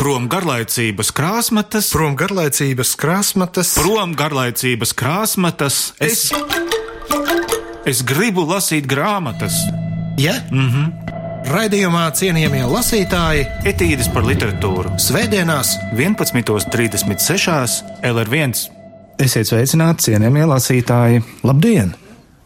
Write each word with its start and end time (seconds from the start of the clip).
Prom 0.00 0.30
garlaicības 0.32 1.10
krāsmatas, 1.12 1.90
Prom 1.92 2.14
garlaicības 2.16 2.94
krāsmatas, 2.96 3.74
prom 3.76 4.14
garlaicības 4.16 4.94
krāsmatas. 4.96 5.80
Es, 6.00 6.22
es 7.84 8.00
gribu 8.08 8.46
lasīt 8.48 8.88
grāmatas, 8.88 9.58
ja? 10.16 10.38
Mm 10.48 10.70
-hmm. 10.70 10.86
Raidījumā 11.52 12.06
cienījamie 12.16 12.64
lasītāji, 12.64 13.44
etīdes 13.68 14.08
par 14.14 14.24
literatūru. 14.24 14.96
Svētdienās, 14.96 15.76
11.36. 15.92 17.84
LR1. 18.00 18.56
Esiet 19.18 19.52
sveicināti, 19.52 20.02
cienījamie 20.08 20.46
lasītāji! 20.48 21.22
labdien! 21.42 21.92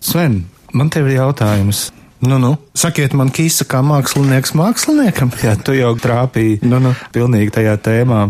Sven, 0.00 0.44
man 0.72 0.90
te 0.90 0.98
ir 1.06 1.06
jautājums. 1.22 1.92
Nu, 2.24 2.38
nu, 2.40 2.54
sakiet 2.78 3.12
man, 3.12 3.28
kīsa 3.34 3.66
kā 3.68 3.82
mākslinieks 3.84 4.54
māksliniekam. 4.56 5.32
Jā, 5.44 5.56
tu 5.60 5.74
jau 5.76 5.92
trāpīji 6.00 6.62
Nu, 6.64 6.78
nu. 6.80 6.94
pilnīgi 7.12 7.52
tajā 7.52 7.74
tēmā, 7.84 8.20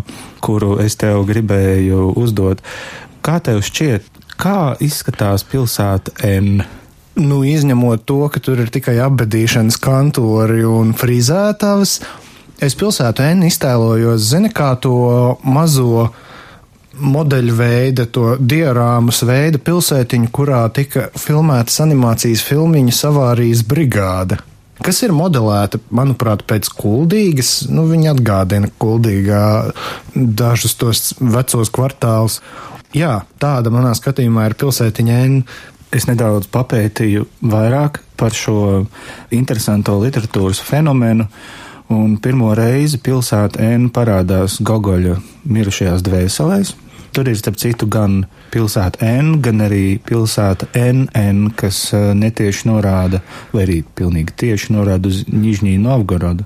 kuru 0.42 0.78
es 0.82 0.96
tev 0.98 1.22
gribēju 1.28 2.08
uzdot. 2.18 2.62
Kā 3.24 3.38
tev 3.44 3.62
šķiet, 3.64 4.08
kā 4.40 4.74
izskatās 4.82 5.46
pilsēta 5.46 6.16
N? 6.26 6.64
Nu, 7.14 7.44
izņemot 7.46 8.02
to, 8.08 8.24
ka 8.32 8.42
tur 8.42 8.64
ir 8.64 8.72
tikai 8.74 8.96
apbedīšanas 9.04 9.78
kantori 9.78 10.64
un 10.66 10.90
frizētavas, 10.98 12.00
es 12.58 12.74
pilsētu 12.80 13.22
N 13.28 13.46
iztēlojos, 13.46 14.26
zini, 14.32 14.50
kā 14.50 14.72
to 14.82 14.96
mazo 15.46 16.08
modeļu 16.98 17.54
veida, 17.58 18.06
to 18.06 18.34
diorāmas 18.40 19.22
veida 19.26 19.60
pilsētiņu, 19.62 20.30
kurā 20.34 20.64
tika 20.74 21.08
filmētas 21.18 21.80
animācijas 21.84 22.44
filmiņas 22.46 23.04
avārijas 23.10 23.64
brigāde. 23.68 24.40
Kas 24.84 24.98
ir 25.06 25.14
modelēta, 25.14 25.78
manuprāt, 25.94 26.42
pēc 26.50 26.68
kuldīgas, 26.74 27.68
nu, 27.70 27.86
viņa 27.88 28.16
atgādina 28.16 28.70
kuldīgā 28.82 29.44
dažus 30.14 30.74
tos 30.80 31.12
vecos 31.20 31.70
kvartālus. 31.72 32.40
Jā, 32.94 33.20
tāda 33.42 33.70
manā 33.74 33.94
skatījumā 33.96 34.48
ir 34.50 34.58
pilsētiņa 34.58 35.20
N. 35.28 35.38
Es 35.94 36.08
nedaudz 36.10 36.48
papētīju 36.50 37.28
vairāk 37.46 38.00
par 38.18 38.34
šo 38.34 38.84
interesanto 39.34 39.94
literatūras 40.02 40.58
fenomenu, 40.62 41.28
un 41.94 42.16
pirmo 42.18 42.50
reizi 42.58 42.98
pilsēta 42.98 43.62
N 43.76 43.92
parādās 43.94 44.58
Gogoļa 44.58 45.20
mirušajās 45.54 46.02
dvēselēs. 46.02 46.74
Tur 47.14 47.28
ir, 47.30 47.36
starp 47.38 47.60
citu, 47.62 47.86
gan 47.86 48.24
pilsēta 48.50 48.98
N, 49.06 49.36
gan 49.38 49.62
arī 49.62 50.00
pilsēta 50.02 50.66
NN, 50.74 51.52
kas 51.54 51.78
eh, 51.94 52.08
netieši 52.18 52.66
norāda, 52.66 53.20
vai 53.52 53.62
arī 53.68 53.76
pilnīgi 53.86 54.34
tieši 54.42 54.74
norāda 54.74 55.12
uz 55.12 55.20
Nižņī 55.30 55.76
Novgorodu. 55.78 56.42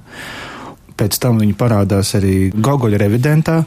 Pēc 0.98 1.16
tam 1.22 1.38
viņi 1.40 1.56
parādās 1.56 2.10
arī 2.18 2.50
Gogoļa 2.52 3.00
revidentā, 3.00 3.62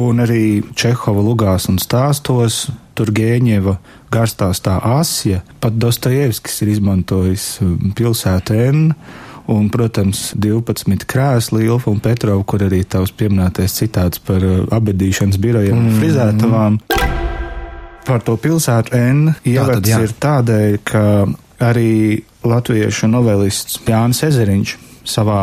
un 0.00 0.24
arī 0.24 0.64
Čehova 0.74 1.22
lugās 1.22 1.68
un 1.70 1.78
stāstos. 1.78 2.64
Tur 2.98 3.08
Gēņeva 3.14 3.76
garstāstā 4.12 4.80
Asija, 4.98 5.44
pat 5.62 5.78
Dostojevskis 5.80 6.58
ir 6.64 6.74
izmantojis 6.74 7.46
um, 7.62 7.92
pilsētu 7.96 8.58
N, 8.66 8.82
un, 9.50 9.68
protams, 9.72 10.30
12 10.38 11.06
krēsli, 11.08 11.66
Ilfa 11.66 11.90
un 11.90 12.02
Petrova, 12.02 12.44
kur 12.46 12.62
arī 12.66 12.82
tavs 12.84 13.14
pieminētais 13.16 13.74
citāts 13.80 14.22
par 14.22 14.44
uh, 14.46 14.62
abedīšanas 14.74 15.40
birojiem 15.42 15.78
un 15.78 15.96
frizētavām. 15.98 16.78
Par 18.02 18.22
to 18.26 18.36
pilsētu 18.40 18.96
N 18.98 19.34
ievads 19.46 19.90
jā. 19.90 20.02
ir 20.02 20.14
tādēļ, 20.22 20.78
ka 20.86 21.04
arī 21.62 22.22
latviešu 22.42 23.06
novelists 23.10 23.78
Jānis 23.86 24.24
Ezeriņš 24.26 24.76
savā 25.06 25.42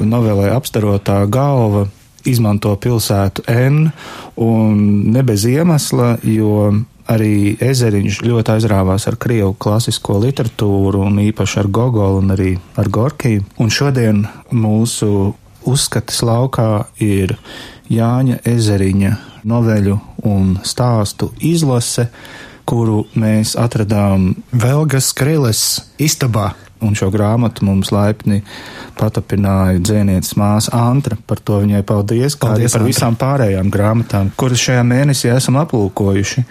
novelē 0.00 0.48
apstarotā 0.54 1.20
galva 1.28 1.86
izmanto 2.28 2.72
pilsētu 2.80 3.44
N 3.48 3.90
un 4.40 4.80
ne 5.12 5.22
bez 5.24 5.44
iemesla, 5.48 6.14
jo 6.24 6.70
arī 7.10 7.56
Ezeriņš 7.62 8.20
ļoti 8.26 8.54
aizrāvās 8.54 9.06
ar 9.10 9.18
krievu 9.20 9.54
klasisko 9.58 10.20
literatūru 10.22 11.02
un 11.08 11.18
īpaši 11.26 11.60
ar 11.62 11.70
Gogolu 11.74 12.22
un 12.22 12.34
arī 12.36 12.54
ar 12.78 12.90
Gorkiju. 12.92 13.44
Un 13.58 13.72
šodien 13.72 14.22
mūsu 14.54 15.32
uzskatas 15.66 16.22
laukā 16.26 16.86
ir 17.02 17.36
Jāņa 17.90 18.40
Ezeriņa 18.46 19.16
noveļu 19.50 19.98
un 20.30 20.54
stāstu 20.66 21.32
izlase, 21.42 22.10
kuru 22.68 23.02
mēs 23.18 23.56
atradām 23.58 24.30
Velgas 24.52 25.10
Kriles 25.16 25.64
istabā. 25.98 26.52
Un 26.86 26.94
šo 26.96 27.10
grāmatu 27.12 27.66
mums 27.68 27.90
laipni 27.92 28.40
patapināja 28.98 29.80
dzēnietes 29.84 30.36
māsa 30.40 30.72
Antra. 30.76 31.18
Par 31.26 31.42
to 31.44 31.60
viņai 31.64 31.82
paldies, 31.86 32.36
kā 32.36 32.52
Paldies, 32.52 32.70
arī 32.70 32.72
par 32.72 32.80
Antra. 32.80 32.92
visām 32.92 33.18
pārējām 33.20 33.74
grāmatām, 33.74 34.32
kuras 34.40 34.64
šajā 34.64 34.86
mēnesī 34.86 35.32
esam 35.34 35.60
aplūkojuši. 35.60 36.46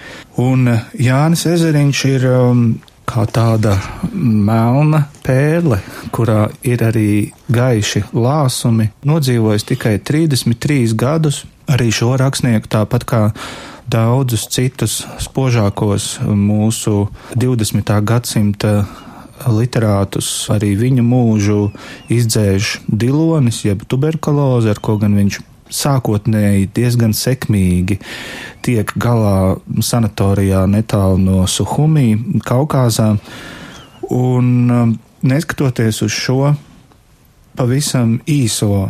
Un 0.46 0.70
eh, 0.74 0.86
Jānis 1.10 1.48
Ezeriņš 1.50 2.06
ir 2.12 2.30
um, 2.30 2.64
kā 3.10 3.26
tāda 3.26 3.74
melna 4.14 5.06
pērle, 5.26 5.80
kurā 6.14 6.46
ir 6.66 6.84
arī 6.86 7.10
gaiši 7.50 8.06
lāsumi. 8.14 8.90
Nodzīvojis 9.10 9.66
tikai 9.72 9.98
33 10.06 10.94
gadus, 11.00 11.44
arī 11.70 11.90
šo 11.94 12.14
rakstnieku 12.20 12.70
tāpat 12.70 13.06
kā 13.10 13.24
daudzus 13.90 14.46
citus 14.54 15.02
spožākos 15.22 16.20
mūsu 16.22 17.08
20. 17.34 17.94
gadsimta 18.06 18.74
literātus, 19.48 20.28
arī 20.52 20.74
viņa 20.80 21.06
mūžu 21.06 21.70
izdzēš 22.12 22.80
dilonis, 22.88 23.64
jeb 23.66 23.86
tuberkuloze, 23.88 24.74
ar 24.74 24.82
ko 24.84 24.98
gan 25.02 25.16
viņš 25.18 25.40
sākotnēji 25.70 26.70
diezgan 26.74 27.14
sekmīgi 27.14 28.00
tiek 28.66 28.92
galā 28.98 29.60
sanatorijā 29.86 30.66
netālu 30.70 31.20
no 31.22 31.44
Suhumī, 31.48 32.16
Kaukāzā. 32.46 33.14
Un 34.10 34.48
um, 34.74 34.96
neskatoties 35.22 36.02
uz 36.02 36.16
šo 36.16 36.54
pavisam 37.60 38.18
īso 38.26 38.90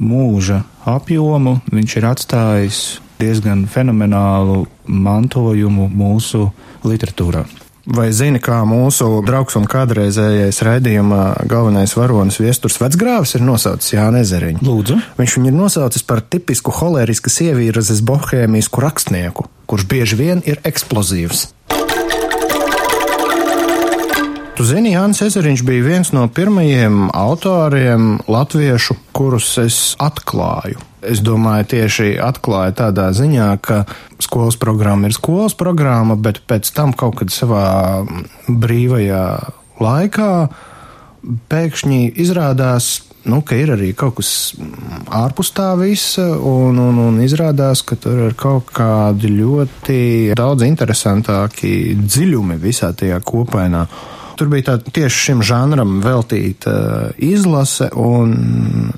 mūža 0.00 0.62
apjomu, 0.88 1.58
viņš 1.72 1.98
ir 2.00 2.08
atstājis 2.08 2.80
diezgan 3.20 3.66
fenomenālu 3.70 4.64
mantojumu 4.86 5.90
mūsu 5.92 6.48
literatūrā. 6.84 7.44
Vai 7.84 8.06
zini, 8.16 8.38
kā 8.40 8.62
mūsu 8.64 9.18
draugs 9.28 9.58
un 9.58 9.66
kādreizējais 9.68 10.62
raidījuma 10.64 11.24
galvenais 11.44 11.92
varonis 11.98 12.38
viesturs 12.40 12.78
vecgrāvis 12.80 13.36
ir 13.36 13.44
nosaucis 13.44 13.92
Jānis 13.92 14.30
Ezeriņu? 14.30 14.64
Lūdzu, 14.64 14.96
Viņš 15.18 15.34
viņu 15.36 15.50
ir 15.50 15.58
nosaucis 15.58 16.06
par 16.08 16.22
tipisku 16.24 16.72
holērisku 16.72 17.28
sievīrazes 17.28 18.00
bohēmisku 18.08 18.80
rakstnieku, 18.80 19.44
kurš 19.68 19.84
bieži 19.90 20.16
vien 20.16 20.40
ir 20.48 20.62
eksplozīvs. 20.64 21.50
Tu 24.54 24.64
zini, 24.64 24.94
Jānis 24.94 25.20
Ezeriņš 25.28 25.66
bija 25.68 25.84
viens 25.84 26.14
no 26.16 26.24
pirmajiem 26.32 27.10
autoriem 27.12 28.16
latviešu, 28.24 28.96
kurus 29.12 29.50
es 29.60 29.78
atklāju. 30.00 30.80
Es 31.10 31.20
domāju, 31.24 31.68
tieši 31.74 32.14
atklāja 32.22 32.74
tādā 32.84 33.10
ziņā, 33.16 33.48
ka 33.64 33.82
skolas 34.22 34.56
programma 34.60 35.10
ir 35.10 35.16
skolas 35.16 35.56
programma, 35.58 36.16
bet 36.16 36.42
pēc 36.48 36.70
tam 36.76 36.94
kaut 36.96 37.18
kad 37.20 37.32
savā 37.34 38.04
brīvajā 38.48 39.24
laikā 39.82 40.30
pēkšņi 41.50 42.00
izrādās, 42.20 42.88
nu, 43.28 43.40
ka 43.46 43.56
ir 43.56 43.72
arī 43.74 43.92
kaut 43.96 44.18
kas 44.18 44.30
ārpus 45.14 45.52
tā 45.56 45.70
visa, 45.80 46.26
un, 46.36 46.78
un, 46.80 47.00
un 47.06 47.20
izrādās, 47.24 47.84
ka 47.86 47.96
tur 48.00 48.26
ir 48.28 48.36
kaut 48.38 48.72
kādi 48.74 49.32
ļoti 49.32 50.00
daudz 50.36 50.66
interesantāki 50.66 51.94
dziļumi 52.00 52.60
visā 52.60 52.92
tajā 52.96 53.20
kopainā. 53.24 53.86
Tur 54.38 54.50
bija 54.50 54.72
tā 54.72 54.76
tieši 54.82 55.20
šim 55.28 55.42
žanram 55.46 55.98
veltīta 56.04 56.74
izlase, 57.22 57.88
un 57.94 58.34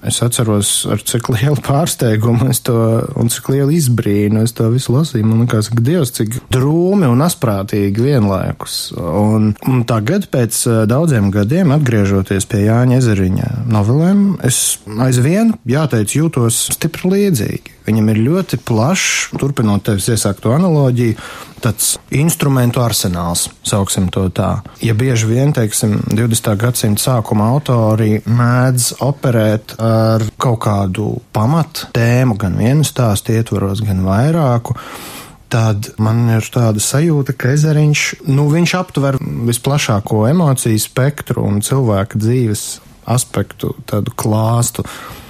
es 0.06 0.20
atceros, 0.24 0.70
ar 0.92 1.02
cik 1.04 1.28
lielu 1.34 1.58
pārsteigumu 1.64 2.48
es 2.52 2.62
to, 2.64 2.76
un 3.18 3.30
cik 3.32 3.50
lielu 3.52 3.74
izbrīnu 3.76 4.42
es 4.46 4.54
to 4.56 4.68
visu 4.72 4.94
lasīju. 4.96 5.26
Man 5.28 5.44
liekas, 5.44 5.70
ka 5.72 5.84
Dievs, 5.84 6.14
cik 6.16 6.38
drūmi 6.54 7.08
un 7.10 7.24
asprātīgi 7.26 8.06
vienlaikus. 8.06 8.78
Un, 8.96 9.52
un 9.68 9.84
tagad, 9.88 10.28
pēc 10.32 10.62
eh, 10.70 10.82
daudziem 10.88 11.30
gadiem, 11.34 11.74
atgriežoties 11.76 12.48
pie 12.50 12.64
Jāņa 12.66 13.00
Ezeriņa 13.02 13.52
novelēm, 13.72 14.26
es 14.46 14.78
aizvien, 15.02 15.54
jāteic, 15.68 16.16
jūtos 16.16 16.66
stipri 16.76 17.12
līdzīgi. 17.12 17.76
Viņam 17.86 18.08
ir 18.10 18.22
ļoti 18.24 18.58
plašs, 18.66 19.36
turpinot 19.38 19.84
tevis 19.86 20.08
iesākto 20.10 20.50
analoģiju, 20.56 21.14
tāds 21.62 21.96
instrumentu 22.14 22.82
arsenāls, 22.84 23.46
sauksim 23.66 24.08
to 24.12 24.26
tā. 24.34 24.60
Ja 24.84 24.94
bieži 24.98 25.28
vien, 25.30 25.52
teiksim, 25.56 25.98
20. 26.12 26.52
gadsimta 26.60 27.02
sākuma 27.08 27.50
autori 27.54 28.20
mēdz 28.26 28.96
operēt 29.06 29.76
ar 29.82 30.24
kaut 30.40 30.60
kādu 30.66 31.10
pamatu 31.36 31.90
tēmu, 31.96 32.38
gan 32.40 32.58
vienu 32.60 32.86
stāstu 32.86 33.36
ietvaros, 33.36 33.82
gan 33.86 34.04
vairāku, 34.06 34.76
tad 35.52 35.92
man 36.02 36.26
ir 36.36 36.46
tāda 36.52 36.82
sajūta, 36.82 37.36
ka 37.38 37.54
ezeriņš, 37.54 38.06
nu, 38.28 38.48
viņš 38.52 38.74
aptver 38.80 39.20
visplašāko 39.50 40.26
emociju 40.30 40.82
spektru 40.82 41.46
un 41.46 41.62
cilvēka 41.64 42.18
dzīves 42.20 42.66
aspektu, 43.06 43.74
tādu 43.86 44.12
klāstu. 44.18 44.84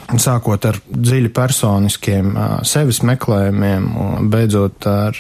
Sākot 0.07 0.63
ar 0.69 0.77
dziļi 0.87 1.33
personiskiem 1.35 2.37
sevis 2.63 3.01
meklējumiem, 3.03 3.89
beidzot 4.31 4.87
ar 4.87 5.19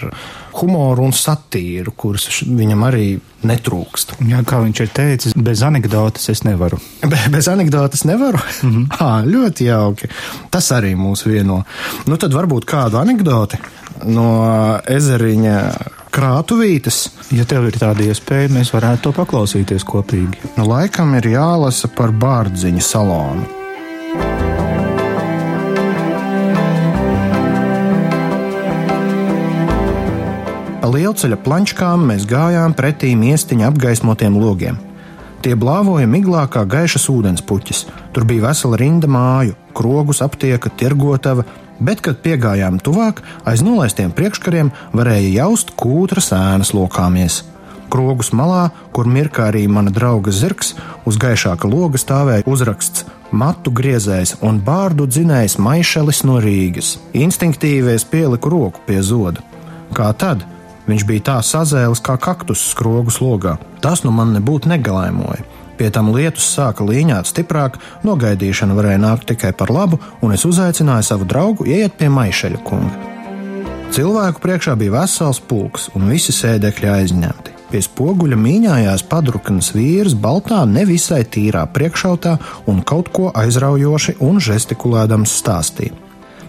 humoru 0.60 1.08
un 1.08 1.14
satīru, 1.16 1.90
kuras 1.98 2.28
viņam 2.46 2.84
arī 2.86 3.08
netrūkst. 3.46 4.16
Jā, 4.30 4.44
kā 4.46 4.60
viņš 4.62 4.82
ir 4.84 4.92
teicis, 4.94 5.34
bez 5.34 5.64
anekdotas 5.66 6.30
es 6.32 6.44
nevaru. 6.46 6.78
Be, 7.10 7.18
bez 7.34 7.50
anekdotas 7.50 8.06
nevaru? 8.06 8.38
Mm 8.62 8.70
-hmm. 8.70 8.86
à, 9.00 9.26
ļoti 9.26 9.66
jauki. 9.66 10.08
Tas 10.50 10.70
arī 10.72 10.94
mūs 10.94 11.26
vieno. 11.26 11.64
Nu, 12.06 12.16
tad 12.16 12.32
varbūt 12.32 12.64
kādu 12.64 13.02
anekdoti 13.02 13.58
no 14.04 14.78
ezeriņa 14.86 15.58
krātuvītes. 16.16 17.08
Ja 17.36 17.44
tev 17.44 17.66
ir 17.68 17.76
tāda 17.76 18.06
iespēja, 18.06 18.48
mēs 18.48 18.72
varētu 18.72 19.02
to 19.02 19.12
paklausīties 19.12 19.84
kopīgi. 19.84 20.54
Nu, 20.56 20.68
laikam 20.68 21.14
ir 21.14 21.26
jālasa 21.26 21.88
par 21.88 22.10
bārdziņu 22.10 22.80
salonu. 22.80 23.65
Pa 30.86 30.92
lielceļa 30.94 31.36
plančkām 31.42 32.04
mēs 32.06 32.28
gājām 32.30 32.70
pretī 32.78 33.08
miestiņa 33.18 33.72
apgaismotiem 33.72 34.36
logiem. 34.38 34.76
Tie 35.42 35.56
blāvoja 35.58 36.06
miglā 36.06 36.44
kā 36.46 36.62
gaišas 36.62 37.08
ūdenspuķis. 37.10 37.80
Tur 38.14 38.22
bija 38.28 38.44
vesela 38.44 38.78
rinda 38.78 39.10
māju, 39.10 39.56
krogus, 39.74 40.22
aptieka, 40.22 40.70
tirgotava, 40.78 41.42
bet, 41.82 42.04
kad 42.06 42.22
piegājām 42.22 42.78
tuvāk, 42.78 43.24
aiz 43.42 43.66
nolaistiem 43.66 44.14
priekškariem 44.14 44.70
varēja 44.94 45.34
jaust 45.40 45.74
kūtras 45.74 46.30
ēnas 46.38 46.70
lokāmies. 46.78 47.42
Krogus 47.90 48.30
malā, 48.30 48.68
kur 48.94 49.10
mirkā 49.10 49.50
arī 49.50 49.66
mana 49.66 49.90
drauga 49.90 50.30
zirgs, 50.30 50.76
uz 51.02 51.18
gaišāka 51.18 51.66
loga 51.66 51.98
stāvēja 51.98 52.46
uzraksts 52.46 53.08
Matu 53.34 53.74
griezējs 53.74 54.38
un 54.46 54.62
bārdu 54.62 55.10
dzinējs 55.10 55.58
Maišelis 55.58 56.22
no 56.30 56.38
Rīgas. 56.38 57.00
Instinktīvi 57.10 57.98
es 57.98 58.06
pieliku 58.06 58.54
roku 58.54 58.86
pie 58.86 59.02
zoda. 59.02 59.42
Kā 59.90 60.14
tad? 60.14 60.46
Viņš 60.86 61.04
bija 61.06 61.24
tā 61.30 61.36
sazēlis 61.42 62.02
kā 62.04 62.14
kaktus 62.22 62.62
skrogu 62.70 63.10
slogā. 63.10 63.56
Tas 63.82 64.04
nu 64.06 64.12
man 64.14 64.34
nebūtu 64.36 64.70
negalēmoja. 64.70 65.42
Pie 65.76 65.90
tam 65.92 66.08
lietus 66.14 66.46
sāka 66.54 66.86
līņāt 66.86 67.28
stiprāk, 67.28 67.76
nogaidīšana 68.06 68.76
varēja 68.76 69.02
nākt 69.02 69.26
tikai 69.32 69.52
par 69.52 69.72
labu, 69.74 69.98
un 70.24 70.32
es 70.32 70.46
uzaicināju 70.48 71.04
savu 71.04 71.28
draugu 71.28 71.66
ieiet 71.68 71.98
pie 71.98 72.08
maišeļa 72.12 72.62
kunga. 72.64 73.12
Cilvēku 73.92 74.42
priekšā 74.42 74.74
bija 74.78 74.94
vesels 74.96 75.38
pulks, 75.40 75.90
un 75.94 76.08
visi 76.10 76.32
sēdekļi 76.34 76.90
aizņemti. 76.94 77.52
Pie 77.66 77.82
spoguļa 77.82 78.38
mīņājās 78.38 79.04
padrukanas 79.10 79.72
vīrs, 79.74 80.14
baltā, 80.14 80.62
nevisai 80.70 81.24
tīrā 81.26 81.66
priekšautā 81.74 82.36
un 82.70 82.82
kaut 82.86 83.10
ko 83.12 83.30
aizraujoši 83.34 84.18
un 84.22 84.38
žestikulēdams 84.42 85.34
stāstīja. 85.42 86.05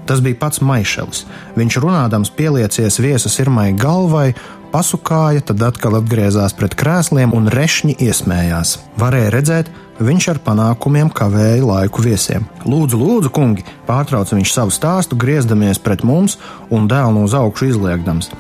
Tas 0.08 0.22
bija 0.24 0.40
pats 0.40 0.62
Maišelis. 0.64 1.26
Viņš 1.60 1.80
runādams 1.84 2.32
pieliecies 2.32 3.00
viesas 3.04 3.36
irmai 3.44 3.74
galvai, 3.76 4.32
pasukāja, 4.72 5.44
tad 5.50 5.64
atkal 5.68 5.98
atgriezās 6.00 6.56
pret 6.58 6.76
krēsliem 6.80 7.34
un 7.36 7.50
rešņi 7.52 7.98
iesmējās. 8.08 8.78
Varēja 9.00 9.34
redzēt, 9.36 9.72
viņš 10.00 10.30
ar 10.34 10.40
panākumiem 10.46 11.12
kavēja 11.14 11.66
laiku 11.66 12.06
viesiem. 12.06 12.48
Lūdzu, 12.68 13.00
lūdzu, 13.02 13.32
kungi, 13.34 13.66
pārtrauca 13.88 14.38
viņš 14.38 14.54
savu 14.54 14.76
stāstu, 14.76 15.20
griezdamies 15.20 15.82
pret 15.84 16.06
mums 16.08 16.38
un 16.70 16.88
dēlu 16.92 17.26
uz 17.28 17.36
augšu 17.38 17.72
izliekdams. 17.72 18.32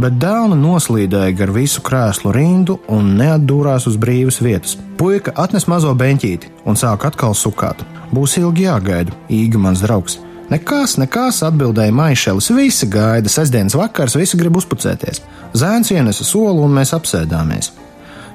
Bet 0.00 0.16
dēlna 0.16 0.56
noslīdēja 0.56 1.36
gar 1.36 1.50
visu 1.52 1.82
krēslu 1.84 2.32
rindu 2.32 2.78
un 2.88 3.12
neatdūrās 3.18 3.84
uz 3.90 3.98
brīvas 4.00 4.40
vietas. 4.40 4.78
Puika 4.96 5.34
atnes 5.36 5.68
mazo 5.68 5.92
beņķīti 5.92 6.54
un 6.64 6.80
sāk 6.80 7.04
atkal 7.10 7.36
sukāt. 7.36 7.84
Būs 8.14 8.38
ilgi 8.40 8.64
jāgaida, 8.64 9.12
īga 9.28 9.60
mans 9.60 9.84
draugs. 9.84 10.16
Nekas, 10.50 10.96
nekas, 10.98 11.44
atbildēja 11.46 11.94
Maišelis. 11.94 12.48
Visi 12.56 12.88
gaida, 12.90 13.30
sestdienas 13.30 13.76
vakars, 13.78 14.16
visi 14.18 14.38
grib 14.40 14.56
uzpucēties. 14.58 15.22
Zēns 15.54 15.92
ienesa 15.94 16.26
soli 16.26 16.58
un 16.64 16.74
mēs 16.74 16.90
apsēdāmies. 16.96 17.70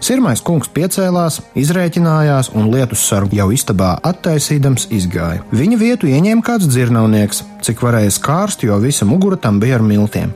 Sirmais 0.05 0.39
kungs 0.43 0.69
piecēlās, 0.71 1.39
izrēķinājās 1.59 2.51
un 2.55 2.67
lietus 2.71 3.03
sargu 3.07 3.35
jau 3.39 3.47
istabā 3.55 3.95
attaisīdams 4.05 4.89
izgāja. 4.95 5.43
Viņa 5.55 5.79
vietu 5.81 6.07
ieņēma 6.11 6.43
kāds 6.45 6.67
dzirnavnieks, 6.69 7.41
cik 7.65 7.83
varēja 7.83 8.13
skārst, 8.13 8.63
jo 8.67 8.77
visa 8.83 9.07
mugura 9.07 9.39
tam 9.39 9.59
bija 9.59 9.79
ar 9.79 9.83
miltiem. 9.87 10.31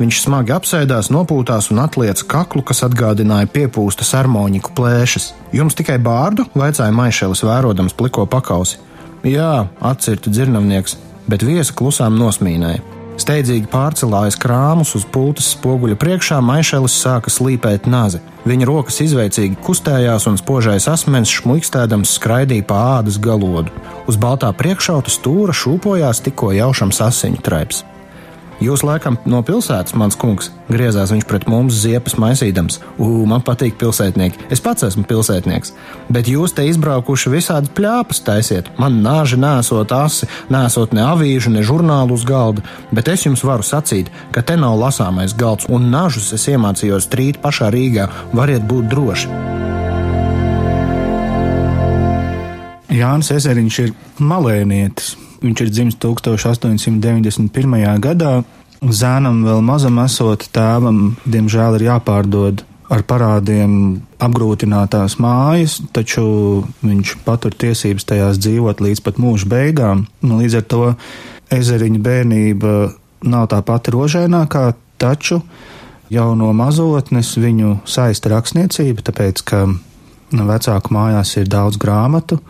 Viņš 0.00 0.22
smagi 0.24 0.54
apsēdās, 0.56 1.10
nopūtās 1.14 1.68
un 1.74 1.82
atlieca 1.82 2.26
kaklu, 2.30 2.62
kas 2.66 2.82
atgādināja 2.86 3.50
piepūstas 3.52 4.14
harmoniku 4.16 4.72
plēšas. 4.78 5.30
Jums 5.54 5.78
tikai 5.78 5.98
bārdu? 6.02 6.48
vaicāja 6.56 6.94
Maišelis, 6.94 7.44
vērodams 7.46 7.94
pliko 7.98 8.24
pakausi. 8.30 8.80
Jā, 9.26 9.68
atcirta 9.84 10.32
dzirnavnieks, 10.32 10.96
bet 11.28 11.44
viesa 11.46 11.74
klusām 11.76 12.16
nosmīnēja. 12.20 12.82
Steidzīgi 13.20 13.68
pārcelājas 13.68 14.38
krāmus 14.40 14.94
uz 14.96 15.02
pultas 15.04 15.50
spoguļa 15.52 15.98
priekšā, 16.00 16.38
Maišelis 16.40 16.94
sāka 17.02 17.28
slīpēt 17.32 17.88
nazi. 17.90 18.22
Viņa 18.48 18.68
rokas 18.70 19.02
izveicīgi 19.04 19.58
kustējās 19.66 20.24
un 20.30 20.40
spožais 20.40 20.88
asmens 20.88 21.32
šmuikstēdams 21.34 22.14
skraidīja 22.16 22.64
pa 22.70 22.80
ādas 22.96 23.20
galodu. 23.20 23.74
Uz 24.08 24.16
baltā 24.16 24.48
priekšauta 24.56 25.12
stūra 25.12 25.52
šūpojās 25.52 26.24
tikko 26.24 26.54
jaušams 26.56 27.04
asiņu 27.10 27.44
traips. 27.44 27.84
Jūs 28.60 28.82
laikam 28.84 29.16
no 29.24 29.38
pilsētas, 29.40 29.94
mans 29.96 30.18
kungs, 30.20 30.50
griezās 30.68 31.14
viņš 31.14 31.24
pret 31.28 31.46
mums 31.48 31.78
ziepas 31.80 32.18
maisīdams. 32.20 32.76
Ugh, 33.00 33.22
man 33.28 33.40
patīk 33.40 33.78
pilsētnieki. 33.80 34.50
Es 34.52 34.60
pats 34.60 34.84
esmu 34.84 35.06
pilsētnieks. 35.08 35.72
Bet 36.12 36.28
jūs 36.28 36.52
te 36.52 36.66
izbraukuši 36.68 37.32
visādi 37.32 37.72
pļāpas 37.78 38.20
taisiet. 38.26 38.68
Man 38.76 38.98
nāži 39.00 39.38
nesot 39.40 39.94
asi, 39.96 40.28
nesot 40.52 40.92
ne 40.92 41.06
avīžu, 41.08 41.54
ne 41.54 41.64
žurnālu 41.64 42.18
uz 42.18 42.26
galda. 42.28 42.60
Bet 42.92 43.08
es 43.08 43.24
jums 43.24 43.46
varu 43.48 43.64
sacīt, 43.64 44.12
ka 44.34 44.44
te 44.44 44.58
nav 44.60 44.76
lasāmais 44.82 45.32
galds, 45.40 45.64
un 45.72 45.88
nažus 45.94 46.28
es 46.36 46.44
iemācījos 46.52 47.08
trīt 47.08 47.40
pašā 47.40 47.72
Rīgā. 47.72 48.10
Variet 48.36 48.68
būt 48.68 48.92
droši. 48.92 49.32
Jānis 52.92 53.32
Ezeriņš 53.32 53.82
ir 53.86 53.96
malēnietis. 54.20 55.29
Viņš 55.40 55.62
ir 55.64 55.70
dzimis 55.72 55.96
1891. 56.02 58.00
gadā. 58.04 58.32
Zēnam 58.80 59.42
vēl 59.44 59.60
mazam 59.64 59.98
esot 60.00 60.46
tēvam, 60.54 61.16
diemžēl 61.28 61.76
ir 61.78 61.86
jāpārdod 61.90 62.64
ar 62.90 63.04
parādiem 63.06 63.72
apgrūtinātās 64.20 65.18
mājas, 65.22 65.78
taču 65.94 66.24
viņš 66.82 67.14
patur 67.26 67.54
tiesības 67.54 68.08
tajās 68.08 68.40
dzīvot 68.42 68.82
līdz 68.82 69.02
pat 69.06 69.20
mūža 69.22 69.50
beigām. 69.50 70.06
Nu, 70.24 70.40
līdz 70.40 70.58
ar 70.58 70.64
to 70.66 70.82
ezeriņa 71.54 72.00
bērnība 72.02 72.72
nav 73.30 73.46
tā 73.52 73.60
pati 73.66 73.94
rožainākā, 73.94 74.64
taču 75.00 75.40
jau 76.10 76.32
no 76.38 76.50
mazotnes 76.56 77.36
viņu 77.38 77.78
saista 77.88 78.32
rakstniecība, 78.34 79.04
tāpēc 79.06 79.44
ka 79.46 79.64
nu, 79.68 80.46
vecāku 80.50 80.94
mājās 80.94 81.36
ir 81.38 81.50
daudz 81.50 81.78
grāmatu, 81.80 82.40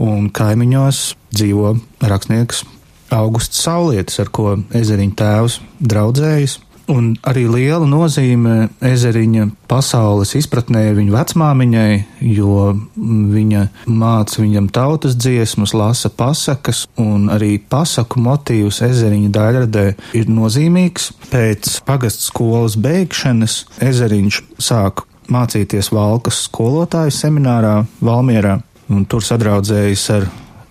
un 0.00 0.30
kaimiņos 0.32 1.04
dzīvo 1.34 1.74
rakstnieks 2.00 2.64
Augusts 3.10 3.62
Saulietis, 3.64 4.20
ar 4.22 4.30
ko 4.32 4.54
ezeriņa 4.76 5.16
tēvs 5.18 5.60
draudzējas. 5.82 6.60
Un 6.90 7.12
arī 7.26 7.44
liela 7.46 7.86
nozīme 7.86 8.70
ezeriņa 8.82 9.44
pasaules 9.70 10.32
izpratnē 10.34 10.88
viņa 10.96 11.12
vecmāmiņai, 11.14 11.92
jo 12.34 12.72
viņa 12.96 13.60
māca 13.86 14.40
viņam 14.42 14.66
tautas 14.74 15.14
dziesmas, 15.14 15.74
lasa 15.76 16.10
pasakas, 16.10 16.88
un 16.98 17.28
arī 17.30 17.60
pasaku 17.62 18.22
motīvs 18.24 18.82
ezeriņa 18.88 19.30
daļradē 19.36 19.84
ir 20.18 20.32
nozīmīgs. 20.34 21.12
Pēc 21.30 21.76
pagastu 21.86 22.26
skolas 22.32 22.74
beigšanas 22.80 23.60
ezeriņš 23.86 24.42
sāk 24.58 25.04
mācīties 25.30 25.92
Valkas 25.94 26.42
skolotāju 26.48 27.14
seminārā 27.14 27.76
Valmierā, 28.02 28.58
un 28.90 29.06
tur 29.08 29.24
sadraudzējas 29.24 30.06
ar 30.16 30.26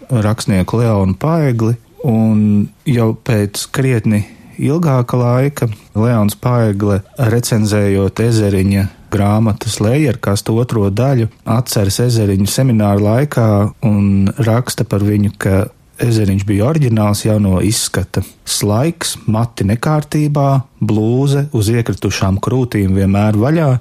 rakstnieku 0.10 0.82
Leonu 0.82 1.16
Paegli, 1.20 1.76
un 2.08 2.68
jau 2.88 3.14
pēc 3.26 3.66
krietni 3.76 4.24
ilgāka 4.60 5.18
laika 5.20 5.70
Leons 5.96 6.36
Paegle 6.40 7.02
recenzējot 7.32 8.22
ezeriņa 8.24 8.86
grāmatas 9.10 9.80
lejerkastu 9.82 10.56
otro 10.62 10.90
daļu, 10.94 11.30
atceras 11.50 12.00
ezeriņu 12.04 12.50
semināru 12.50 13.08
laikā 13.08 13.50
un 13.88 14.30
raksta 14.38 14.86
par 14.86 15.06
viņu, 15.06 15.34
ka 15.42 15.56
ezeriņš 16.00 16.46
bija 16.48 16.68
oriģināls 16.70 17.26
jau 17.26 17.40
no 17.44 17.58
izskata. 17.66 18.22
Slaiks, 18.48 19.18
mati 19.28 19.66
nekārtībā, 19.68 20.50
blūze 20.80 21.48
uz 21.56 21.72
iekritušām 21.74 22.40
krūtīm 22.44 22.94
vienmēr 23.00 23.40
vaļā, 23.40 23.72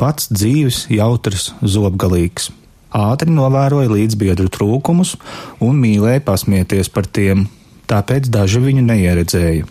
pats 0.00 0.30
dzīves, 0.32 0.86
jautrs, 0.96 1.52
zobgalīgs 1.60 2.50
ātri 2.96 3.32
novēroja 3.34 3.90
līdzbiedru 3.90 4.50
trūkumus 4.52 5.16
un 5.62 5.78
mīlēja 5.80 6.22
pasmieties 6.26 6.90
par 6.92 7.06
tiem, 7.06 7.46
tāpēc 7.90 8.30
daži 8.30 8.62
viņu 8.64 8.86
neieredzēja. 8.86 9.68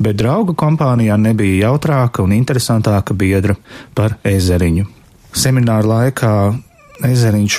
Bet 0.00 0.16
draugu 0.16 0.54
kompānijā 0.56 1.18
nebija 1.20 1.68
jautrāka 1.68 2.24
un 2.24 2.32
interesantāka 2.32 3.12
biedra 3.12 3.58
par 3.94 4.16
ezeriņu. 4.24 4.86
Semināra 5.36 5.86
laikā 5.86 6.32
ezeriņš 7.04 7.58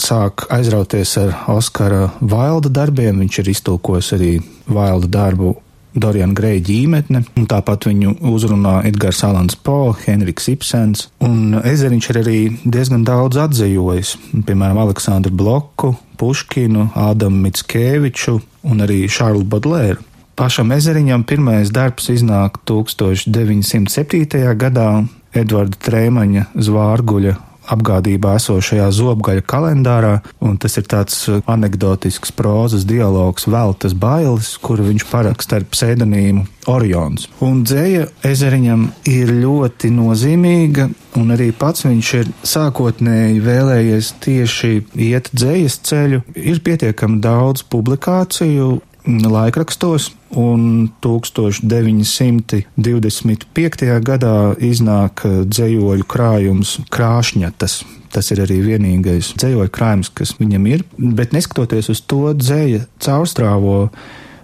sāk 0.00 0.46
aizrauties 0.54 1.16
ar 1.20 1.34
Oskara 1.50 2.12
Vailda 2.20 2.70
darbiem. 2.72 3.18
Viņš 3.24 3.40
ir 3.42 3.50
iztulkojis 3.52 4.12
arī 4.16 4.30
Vailda 4.70 5.10
darbu 5.18 5.56
Doriana 5.94 6.36
Greja 6.36 6.60
ģimene, 6.64 7.24
un 7.36 7.46
tāpat 7.50 7.88
viņu 7.88 8.16
uzrunā 8.30 8.80
Edgars 8.88 9.22
Alans 9.26 9.56
Po, 9.58 9.94
Henriks 10.04 10.46
Ibsens, 10.52 11.08
un 11.24 11.58
Ezeriņš 11.58 12.10
ir 12.12 12.20
arī 12.22 12.38
diezgan 12.64 13.02
daudz 13.06 13.40
atzījojis, 13.46 14.14
piemēram, 14.46 14.78
Aleksandru 14.84 15.34
Bloku, 15.34 15.94
Puškinu, 16.20 16.90
Ādamu 16.94 17.42
Mitskeviču 17.46 18.38
un 18.70 18.86
arī 18.86 19.02
Šārlu 19.10 19.44
Bodlēru. 19.50 20.06
Pašam 20.38 20.70
Ezeriņam 20.72 21.26
pirmais 21.28 21.72
darbs 21.74 22.08
iznāk 22.14 22.62
1907. 22.70 24.54
gadā 24.56 24.88
Edvarda 25.36 25.76
Trēmaņa 25.84 26.46
zvārguļa 26.56 27.36
apgādībā 27.74 28.36
esošajā 28.40 28.88
zobgaļa 28.94 29.44
kalendārā, 29.48 30.14
un 30.44 30.58
tas 30.60 30.76
ir 30.80 30.88
tāds 30.90 31.22
uh, 31.28 31.40
anegdotisks 31.50 32.34
prozas 32.36 32.86
dialogs 32.88 33.48
Veltas 33.50 33.94
bailes, 33.94 34.56
kuru 34.62 34.88
viņš 34.90 35.06
paraksta 35.10 35.60
ar 35.60 35.68
pseidonīmu 35.70 36.46
Orions. 36.70 37.26
Un 37.42 37.62
dzēja 37.64 38.06
ezeriņam 38.26 38.84
ir 39.08 39.32
ļoti 39.40 39.90
nozīmīga, 39.94 40.90
un 41.18 41.34
arī 41.34 41.50
pats 41.56 41.86
viņš 41.86 42.12
ir 42.20 42.30
sākotnēji 42.46 43.40
vēlējies 43.44 44.12
tieši 44.22 44.72
iet 45.08 45.32
dzējas 45.34 45.80
ceļu. 45.88 46.22
Ir 46.36 46.62
pietiekami 46.66 47.20
daudz 47.24 47.64
publikāciju, 47.72 48.76
laikrakstos, 49.06 50.10
un 50.36 50.90
1925. 51.02 54.00
gadā 54.06 54.54
iznāk 54.62 55.24
eh, 55.26 55.30
dzējoļu 55.46 56.04
krājums 56.10 56.78
Krāšņatas. 56.92 57.84
Tas 58.10 58.30
ir 58.34 58.40
arī 58.42 58.58
vienīgais 58.64 59.34
dzējoļu 59.38 59.70
krājums, 59.74 60.08
kas 60.14 60.30
viņam 60.38 60.66
ir, 60.70 60.80
bet 60.98 61.32
neskatoties 61.34 61.88
uz 61.92 62.00
to 62.02 62.34
dzēja 62.34 62.80
caurstrāvo 63.02 63.90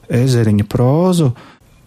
ezeriņa 0.06 0.64
prózu, 0.70 1.32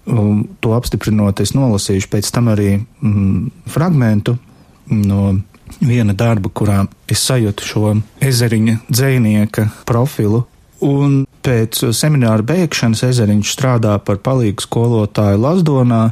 um, 0.04 0.48
to 0.60 0.70
apstiprinot, 0.76 1.40
es 1.40 1.56
nolasīšu 1.56 2.08
pēc 2.12 2.26
tam 2.36 2.46
arī 2.52 2.84
mm, 2.84 3.48
fragmentu 3.72 4.36
no 4.92 5.40
viena 5.80 6.14
darba, 6.18 6.50
kurā 6.52 6.88
es 7.08 7.24
sajūtu 7.30 7.64
šo 7.64 7.96
ezeriņa 8.28 8.76
dzēnieka 8.92 9.64
profilu, 9.88 10.44
Un 10.80 11.26
pēc 11.46 11.72
semināra 11.96 12.44
beigšanas 12.46 13.04
Ezeriņš 13.10 13.48
strādā 13.56 13.94
par 14.04 14.18
palīgu 14.26 14.60
skolotāju 14.66 15.38
Lazdonā. 15.44 16.04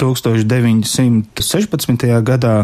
1916. 0.00 2.06
gadā 2.24 2.54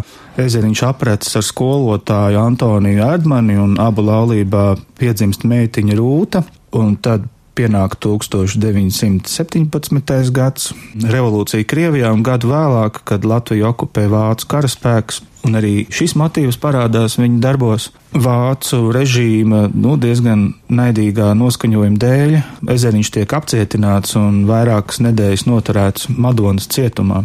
Ezeriņš 0.41 0.81
aprets 0.89 1.37
ar 1.37 1.45
skolotāju 1.45 2.39
Antoniju 2.41 3.05
Erdmani 3.05 3.59
un 3.61 3.77
abu 3.83 4.01
laulībā 4.07 4.77
piedzimst 4.97 5.45
meitiņa 5.45 5.95
Rūta, 5.99 6.41
un 6.81 6.97
tad 6.97 7.29
pienāk 7.57 7.97
1917. 8.05 10.31
gads, 10.37 10.75
revolūcija 11.01 11.65
Krievijā 11.69 12.11
un 12.13 12.23
gadu 12.27 12.51
vēlāk, 12.53 12.93
kad 13.09 13.25
Latviju 13.27 13.65
okupē 13.71 14.05
Vācu 14.13 14.45
karaspēks, 14.53 15.23
un 15.47 15.53
arī 15.59 15.75
šis 15.93 16.13
motīvs 16.19 16.59
parādās 16.61 17.13
viņa 17.21 17.39
darbos. 17.43 17.83
Vācu 18.13 18.93
režīma 18.95 19.61
nu, 19.73 19.97
diezgan 20.01 20.41
naidīgā 20.73 21.29
noskaņojuma 21.39 21.99
dēļ 22.03 22.31
ezeriņš 22.77 23.09
tiek 23.17 23.29
apcietināts 23.39 24.11
un 24.21 24.33
vairākas 24.49 24.99
nedēļas 25.07 25.45
noturēts 25.49 26.01
Madonas 26.13 26.67
cietumā. 26.73 27.21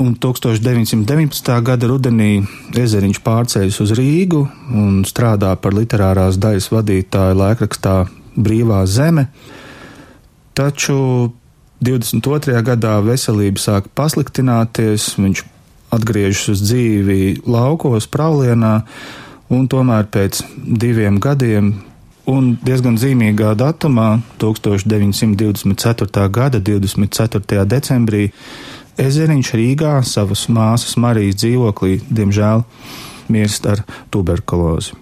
Un 0.00 0.14
1919. 0.16 1.60
gada 1.60 1.88
rudenī 1.90 2.40
ezeriņš 2.80 3.18
pārceļas 3.20 3.80
uz 3.84 3.90
Rīgu 3.98 4.46
un 4.72 5.02
strādā 5.04 5.52
par 5.60 5.76
literārās 5.76 6.40
daļas 6.40 6.70
vadītāju 6.72 7.36
laikrakstā 7.36 7.96
brīvā 8.36 8.84
zeme. 8.86 9.28
Taču 10.54 11.30
22. 11.80 12.60
gadā 12.66 12.98
veselība 13.04 13.62
sāk 13.62 13.88
pasliktināties, 13.96 15.14
viņš 15.18 15.44
atgriežas 15.94 16.48
uz 16.54 16.64
dzīvi 16.68 17.20
laukos, 17.48 18.06
praulienā, 18.10 18.80
un 19.50 19.66
tomēr 19.70 20.06
pēc 20.12 20.42
diviem 20.56 21.18
gadiem 21.22 21.72
un 22.30 22.52
diezgan 22.62 22.98
zīmīgā 23.00 23.54
datumā, 23.58 24.20
1924. 24.42 26.28
gada 26.30 26.60
24. 26.60 27.64
decembrī, 27.66 28.30
Ezeriņš 29.00 29.52
Rīgā 29.56 29.94
savas 30.04 30.46
māsas 30.52 30.98
Marijas 31.00 31.40
dzīvoklī, 31.40 32.00
diemžēl, 32.10 32.64
mirst 33.32 33.66
ar 33.70 33.84
tuberkulozi. 34.12 34.98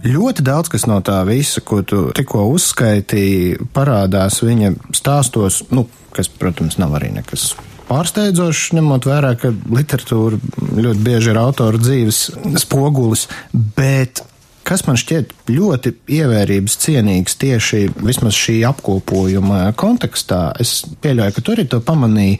Ļoti 0.00 0.44
daudz 0.46 0.70
kas 0.72 0.86
no 0.88 1.00
tā 1.04 1.18
visa, 1.28 1.60
ko 1.60 1.82
tu 1.84 2.06
tikko 2.16 2.46
uzskaitīji, 2.54 3.66
parādās 3.76 4.40
viņa 4.40 4.72
stāstos, 4.96 5.60
nu, 5.74 5.84
kas, 6.16 6.30
protams, 6.32 6.78
nav 6.80 6.96
arī 6.96 7.12
nekas 7.18 7.50
pārsteidzošs, 7.90 8.70
ņemot 8.78 9.06
vērā, 9.08 9.34
ka 9.40 9.50
literatūra 9.50 10.38
ļoti 10.78 11.04
bieži 11.04 11.32
ir 11.32 11.40
autora 11.40 11.80
dzīves 11.80 12.22
spogulis, 12.62 13.26
bet 13.52 14.22
kas 14.66 14.84
man 14.86 14.98
šķiet 15.00 15.34
ļoti 15.50 15.94
ievērības 16.20 16.76
cienīgs 16.84 17.36
tieši 17.40 17.88
vismaz 17.98 18.38
šī 18.38 18.60
apkopojuma 18.68 19.64
kontekstā, 19.78 20.52
es 20.62 20.80
pieļauju, 21.02 21.34
ka 21.36 21.44
tu 21.44 21.56
arī 21.56 21.66
to 21.70 21.80
pamanīji, 21.84 22.38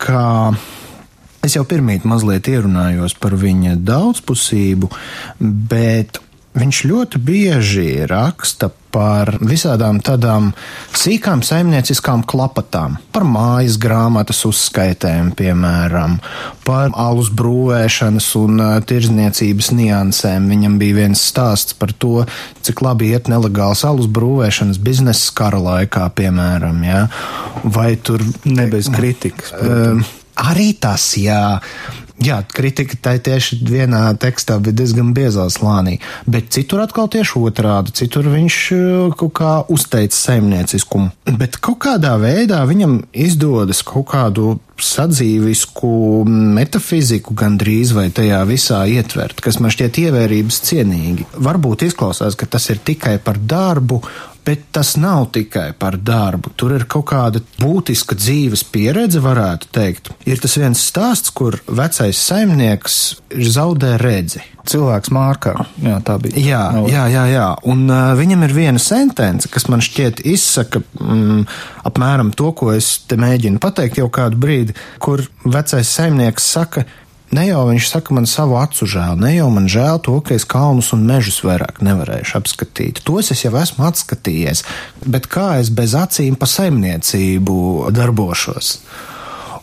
ka 0.00 0.22
es 1.44 1.58
jau 1.58 1.66
pirmīt 1.68 2.08
mazliet 2.08 2.48
ierunājos 2.48 3.18
par 3.20 3.36
viņa 3.38 3.76
daudzpusību, 3.84 4.90
bet 5.70 6.22
Viņš 6.58 6.84
ļoti 6.90 7.20
bieži 7.22 7.88
raksta 8.10 8.70
par 8.90 9.34
visādām 9.44 10.00
tādām 10.02 10.50
sīkām 10.96 11.42
saimnieciskām 11.44 12.24
klapatām, 12.28 12.96
par 13.12 13.26
mājas 13.28 13.76
grāmatas 13.80 14.40
uzskaitēm, 14.48 15.30
piemēram, 15.38 16.16
par 16.66 16.94
alus 16.98 17.28
brūvēšanas 17.36 18.28
un 18.40 18.62
tirzniecības 18.88 19.70
niansēm. 19.76 20.48
Viņam 20.50 20.78
bija 20.80 20.98
viens 21.02 21.22
stāsts 21.30 21.76
par 21.78 21.92
to, 21.92 22.24
cik 22.64 22.82
labi 22.84 23.12
iet 23.12 23.30
nelegāls 23.30 23.84
alus 23.88 24.08
brūvēšanas 24.10 24.80
biznesa 24.82 25.34
kara 25.36 25.60
laikā, 25.62 26.08
piemēram, 26.18 26.82
ja? 26.88 27.06
vai 27.64 27.92
tur 28.00 28.24
nebez 28.48 28.88
kritikas. 28.94 29.52
Uh, 29.52 30.02
arī 30.48 30.72
tas, 30.80 31.12
jā. 31.20 31.58
Jā, 32.18 32.40
kritika 32.50 32.96
tai 32.98 33.18
tieši 33.22 33.60
vienā 33.62 34.02
tekstā 34.18 34.56
bija 34.62 34.74
diezgan 34.80 35.12
biezā 35.14 35.44
slānī, 35.54 35.98
bet 36.26 36.50
citur 36.54 36.82
atkal 36.82 37.06
tieši 37.12 37.38
otrādi, 37.38 37.94
citur 38.00 38.26
viņš 38.32 38.56
eh, 38.74 38.86
kaut 39.20 39.34
kā 39.38 39.52
uzteica 39.70 40.18
saimnieciskumu. 40.18 41.12
Bet 41.38 41.60
kaut 41.62 41.78
kādā 41.86 42.16
veidā 42.18 42.64
viņam 42.66 43.04
izdodas 43.14 43.84
kaut 43.86 44.10
kādu 44.10 44.56
sadzīvisku 44.82 45.90
metafiziku 46.28 47.34
gandrīz 47.38 47.92
vai 47.96 48.08
tajā 48.14 48.40
visā 48.48 48.82
ietvert, 48.90 49.42
kas 49.42 49.58
man 49.62 49.74
šķiet 49.74 50.00
ievērības 50.04 50.60
cienīgi. 50.68 51.26
Varbūt 51.48 51.86
izklausās, 51.88 52.38
ka 52.38 52.46
tas 52.50 52.68
ir 52.72 52.82
tikai 52.86 53.16
par 53.22 53.38
darbu, 53.38 54.00
Bet 54.48 54.70
tas 54.72 54.94
nav 54.96 55.26
tikai 55.34 55.74
par 55.76 55.98
darbu. 56.00 56.54
Tur 56.56 56.72
ir 56.78 56.86
kaut 56.88 57.10
kāda 57.10 57.42
būtiska 57.60 58.16
dzīves 58.16 58.62
pieredze, 58.72 59.20
varētu 59.20 59.68
teikt. 59.76 60.08
Ir 60.24 60.40
tas 60.40 60.56
viens 60.56 60.84
stāsts, 60.88 61.28
kur 61.36 61.58
vecais 61.68 62.16
saimnieks 62.16 62.96
zaudē 63.28 63.98
redzi. 64.00 64.40
Cilvēks 64.68 65.12
mārkā. 65.12 65.52
Jā, 65.84 65.98
tā 66.04 66.16
bija. 66.22 66.40
Jā, 66.40 66.62
jā, 66.88 67.04
jā. 67.12 67.24
jā. 67.34 67.48
Un 67.68 67.84
uh, 67.92 68.14
viņam 68.16 68.46
ir 68.48 68.54
viena 68.56 68.80
sentence, 68.80 69.50
kas 69.52 69.68
man 69.68 69.84
šķiet 69.84 70.24
izsaka 70.24 70.80
mm, 70.80 71.44
apmēram 71.92 72.32
to, 72.32 72.54
ko 72.56 72.72
es 72.72 72.94
te 73.04 73.20
mēģinu 73.20 73.60
pateikt 73.60 74.00
jau 74.00 74.08
kādu 74.12 74.40
brīdi, 74.40 74.76
kur 74.96 75.26
vecais 75.44 75.92
saimnieks 75.92 76.48
saka, 76.56 76.86
Ne 77.36 77.44
jau 77.48 77.66
viņš 77.68 77.88
saka, 77.90 78.14
man 78.16 78.28
savu 78.30 78.56
acu 78.56 78.88
žēl, 78.88 79.18
ne 79.20 79.34
jau 79.34 79.48
man 79.52 79.68
žēl 79.68 80.00
to, 80.04 80.16
ka 80.24 80.32
es 80.36 80.46
kalnus 80.48 80.94
un 80.96 81.04
mežus 81.08 81.42
vairāk 81.44 81.82
nevarēšu 81.84 82.38
apskatīt. 82.40 83.02
Tos 83.04 83.32
es 83.34 83.44
jau 83.44 83.52
esmu 83.60 83.84
atskatījies, 83.88 84.64
bet 85.04 85.28
kā 85.28 85.58
es 85.60 85.68
bez 85.68 85.96
acīm 85.98 86.38
pa 86.40 86.48
saimniecību 86.48 87.58
darbošos? 87.92 88.78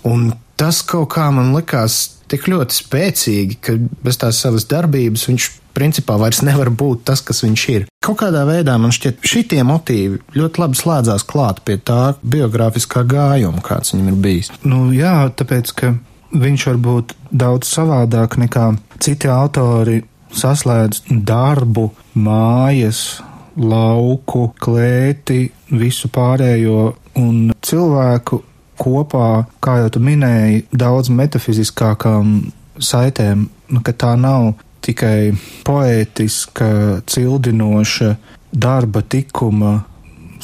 Un 0.06 0.34
tas 0.60 0.84
kaut 0.86 1.10
kā 1.16 1.32
man 1.34 1.56
likās 1.58 2.04
tik 2.30 2.48
ļoti 2.50 2.78
spēcīgi, 2.78 3.60
ka 3.62 3.78
bez 4.06 4.18
tās 4.22 4.40
savas 4.42 4.66
darbības 4.70 5.26
viņš 5.30 5.50
principā 5.76 6.16
vairs 6.22 6.42
nevar 6.46 6.72
būt 6.72 7.04
tas, 7.10 7.22
kas 7.26 7.44
viņš 7.44 7.68
ir. 7.74 7.86
Kaut 8.06 8.22
kādā 8.22 8.46
veidā 8.48 8.78
man 8.82 8.94
šķiet, 8.96 9.22
šitie 9.26 9.62
motīvi 9.68 10.22
ļoti 10.38 10.62
labi 10.62 10.80
slēdzās 10.80 11.26
klāt 11.28 11.62
pie 11.68 11.78
tā 11.82 12.16
biogrāfiskā 12.22 13.04
gājuma, 13.10 13.64
kāds 13.66 13.94
viņam 13.94 14.12
ir 14.14 14.20
bijis. 14.22 14.52
Nu, 14.64 14.88
jā, 14.96 15.18
tāpēc, 15.36 15.74
ka 15.76 15.96
viņš 16.36 16.68
var 16.70 16.82
būt 16.88 17.16
daudz 17.32 17.70
savādāk 17.72 18.38
nekā 18.42 18.68
citi 19.04 19.30
autori 19.32 20.02
saslēdz. 20.36 21.06
Darbu, 21.26 21.90
mājas, 22.20 23.22
lauku, 23.56 24.50
klēti, 24.60 25.48
visu 25.72 26.12
pārējo 26.14 26.94
un 27.22 27.54
cilvēku 27.64 28.42
kopā, 28.80 29.46
kā 29.64 29.80
jau 29.84 29.92
tu 29.96 30.04
minēji, 30.04 30.66
daudz 30.76 31.12
metafiziskākām 31.16 32.38
saitēm, 32.76 33.48
nu, 33.72 33.82
ka 33.86 33.96
tā 33.96 34.16
nav 34.20 34.54
tikai 34.86 35.32
poētiska, 35.66 37.02
cildinoša 37.10 38.12
darba 38.56 39.02
tikuma 39.02 39.78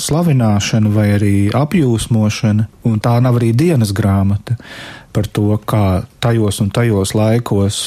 slavināšana 0.01 0.91
vai 0.93 1.07
arī 1.17 1.35
apjūsmošana, 1.55 2.67
un 2.89 2.99
tā 3.03 3.15
nav 3.23 3.39
arī 3.39 3.51
dienas 3.57 3.93
grāmata 3.95 4.57
par 5.11 5.27
to, 5.27 5.57
kā 5.67 6.03
tajos 6.23 6.61
un 6.63 6.69
tajos 6.71 7.13
laikos 7.17 7.79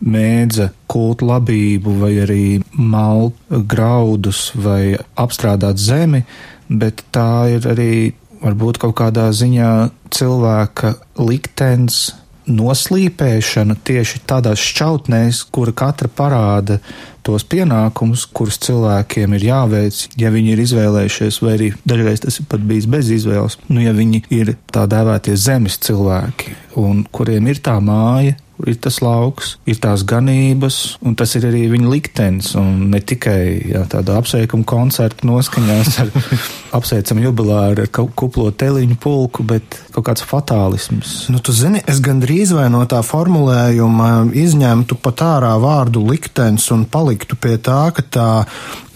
mēdza 0.00 0.70
kult 0.90 1.24
labību 1.24 1.96
vai 2.00 2.14
arī 2.24 2.44
malt 2.72 3.36
graudus 3.50 4.48
vai 4.56 4.96
apstrādāt 5.20 5.80
zemi, 5.80 6.24
bet 6.68 7.04
tā 7.12 7.50
ir 7.56 7.68
arī 7.68 7.92
varbūt 8.40 8.80
kaut 8.80 8.96
kādā 9.02 9.28
ziņā 9.36 9.70
cilvēka 10.14 10.94
liktenis 11.20 12.10
noslīpēšana 12.50 13.76
tieši 13.86 14.22
tādās 14.28 14.62
šķautnēs, 14.62 15.44
kura 15.54 15.74
katra 15.76 16.10
parāda 16.10 16.80
tos 17.26 17.44
pienākumus, 17.48 18.26
kurus 18.34 18.58
cilvēkiem 18.64 19.36
ir 19.36 19.46
jāveic, 19.50 20.02
ja 20.20 20.32
viņi 20.32 20.54
ir 20.54 20.62
izvēlējušies, 20.64 21.40
vai 21.44 21.56
arī 21.56 21.70
dažreiz 21.88 22.24
tas 22.24 22.40
ir 22.40 22.48
pat 22.50 22.64
bijis 22.66 22.88
bez 22.90 23.10
izvēles, 23.20 23.58
nu, 23.68 23.82
ja 23.84 23.94
viņi 23.96 24.24
ir 24.34 24.54
tā 24.72 24.86
dēvētie 24.90 25.36
zemes 25.40 25.78
cilvēki, 25.84 26.56
un 26.80 27.04
kuriem 27.12 27.50
ir 27.52 27.60
tā 27.64 27.76
māja, 27.84 28.36
ir 28.68 28.76
tas 28.82 29.00
lauks, 29.04 29.54
ir 29.68 29.78
tās 29.82 30.02
ganības, 30.08 30.98
un 31.06 31.14
tas 31.18 31.32
ir 31.38 31.46
arī 31.48 31.64
viņa 31.72 31.90
liktenis. 31.90 32.52
Un 32.60 32.90
ne 32.92 33.00
tikai 33.00 33.70
jā, 33.72 33.84
tāda 33.90 34.18
apsveikuma 34.20 34.66
koncerta 34.68 35.28
noskaņās 35.28 36.00
ar 36.04 36.12
apsveicam 36.78 37.22
jubilāru 37.24 37.86
ar 37.86 37.92
kuplo 37.92 38.48
teliņu 38.50 38.98
pulku, 39.00 39.46
bet 39.46 39.78
kaut 39.94 40.08
kāds 40.10 40.26
fatālisms. 40.26 41.14
Nu, 41.32 41.40
tu 41.44 41.54
zini, 41.56 41.82
es 41.90 42.02
gandrīz 42.04 42.54
vai 42.56 42.68
no 42.72 42.82
tā 42.90 43.02
formulējuma 43.06 44.10
izņemtu 44.40 44.98
pat 45.02 45.24
ārā 45.26 45.54
vārdu 45.62 46.04
liktenis 46.08 46.68
un 46.74 46.86
paliktu 46.90 47.38
pie 47.40 47.56
tā, 47.62 47.82
ka 47.96 48.04
tā 48.04 48.28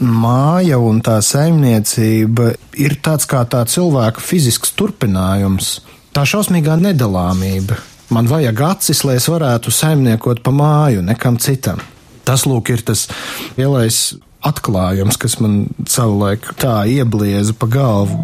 māja 0.04 0.78
un 0.83 1.00
tā 1.04 1.21
saimniecība 1.25 2.52
ir 2.80 2.99
tāds 3.04 3.28
kā 3.30 3.44
tā 3.49 3.64
cilvēka 3.71 4.23
fizisks 4.23 4.75
turpinājums. 4.78 5.78
Tā 6.14 6.23
šausmīgā 6.28 6.76
nedalāmība. 6.78 7.80
Man 8.14 8.28
vajag 8.30 8.61
acis, 8.62 9.00
lai 9.02 9.16
es 9.18 9.25
varētu 9.26 9.73
saimniekot 9.75 10.38
pa 10.47 10.52
māju, 10.54 11.00
nekam 11.02 11.35
citam. 11.42 11.80
Tas, 12.23 12.44
lūk, 12.47 12.71
ir 12.71 12.85
tas 12.87 13.09
lielais 13.56 14.14
atklājums, 14.47 15.18
kas 15.18 15.35
man 15.42 15.64
savulaik 15.90 16.47
tā 16.62 16.76
ieblieza 16.87 17.56
pa 17.59 17.66
galvu. 17.75 18.14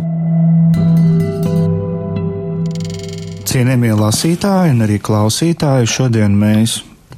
Cienījamie 3.51 3.91
lasītāji 3.99 4.77
un 4.77 4.87
arī 4.87 5.01
klausītāji, 5.03 5.91
šodien 5.91 6.39
mēs 6.39 6.77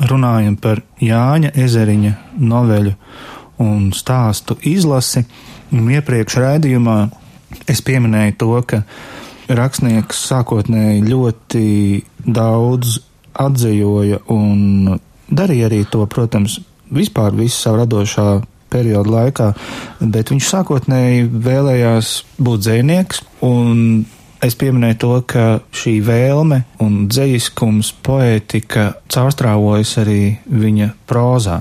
runājam 0.09 0.57
par 0.57 0.81
Jāņa 1.05 1.53
ezeriņa 1.53 2.15
noveļu 2.41 2.95
un 3.61 3.91
stāstu 3.93 4.57
izlasi. 4.65 5.27
Un 5.77 5.93
iepriekš 5.93 6.41
raidījumā 6.41 6.97
es 7.69 7.85
pieminēju 7.85 8.39
to, 8.41 8.55
ka 8.65 8.81
rakstnieks 9.49 10.21
sākotnēji 10.29 11.03
ļoti 11.09 11.67
daudz 12.27 12.99
atzīvoja 13.43 14.23
un 14.33 14.99
darīja 15.33 15.69
arī 15.71 15.83
to, 15.91 16.05
protams, 16.07 16.61
vispār 16.93 17.35
visu 17.37 17.57
savu 17.57 17.83
radošā 17.83 18.27
perioda 18.73 19.13
laikā, 19.13 19.53
bet 20.01 20.33
viņš 20.33 20.49
sākotnēji 20.49 21.29
vēlējās 21.45 22.13
būt 22.41 22.65
dzēnieks, 22.65 23.23
un 23.45 24.05
es 24.43 24.57
pieminēju 24.59 24.99
to, 24.99 25.13
ka 25.29 25.45
šī 25.77 25.99
vēlme 26.07 26.63
un 26.83 27.07
dzējiskums, 27.13 27.93
poētika 28.05 28.89
caurstrāvojas 29.13 29.97
arī 30.03 30.23
viņa 30.49 30.93
prozā. 31.09 31.61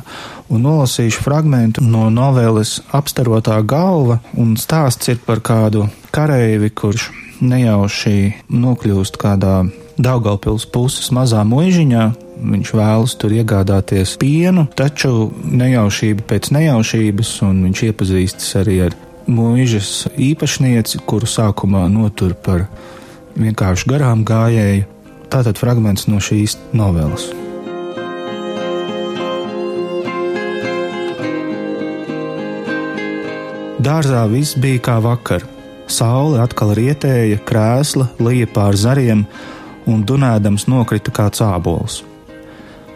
Un 0.52 0.66
nolasīšu 0.66 1.24
fragmentu 1.24 1.84
no 1.86 2.10
novēles 2.12 2.80
apstarotā 2.98 3.60
galva, 3.64 4.20
un 4.40 4.56
stāsts 4.60 5.12
ir 5.14 5.22
par 5.26 5.44
kādu 5.46 5.86
kareivi, 6.16 6.72
kurš 6.76 7.12
nejauši 7.42 8.48
nokļūst 8.50 9.18
kādā 9.22 9.66
Daugaupils 10.02 10.66
puses 10.72 11.12
mazā 11.14 11.44
muižiņā. 11.46 12.06
Viņš 12.42 12.72
vēlas 12.74 13.14
tur 13.22 13.36
iegādāties 13.38 14.16
pienu, 14.22 14.66
taču 14.74 15.30
nejaušība 15.46 16.26
pēc 16.32 16.50
nejaušības, 16.56 17.36
un 17.46 17.60
viņš 17.68 17.84
iepazīstas 17.92 18.56
arī 18.64 18.80
ar 18.88 18.98
mūžas 19.30 20.08
īpašnieci, 20.18 21.04
kuru 21.06 21.30
sākumā 21.30 21.86
notur 21.94 22.34
par 22.34 22.66
vienkārši 23.38 23.94
garām 23.94 24.26
gājēju. 24.26 24.90
Tātad 25.32 25.62
fragments 25.62 26.10
no 26.12 26.18
šīs 26.20 26.58
novelas. 26.76 27.30
Dārzā 33.82 34.26
viss 34.30 34.58
bija 34.62 34.82
kā 34.90 35.00
vakar. 35.02 35.46
Saule 35.92 36.40
atkal 36.40 36.72
rietēja, 36.78 37.42
krēsla 37.44 38.08
lija 38.24 38.48
pār 38.54 38.78
zariem, 38.80 39.26
un 39.90 40.06
dunēdams 40.08 40.70
nokrita 40.72 41.12
kā 41.12 41.28
cābols. 41.36 42.02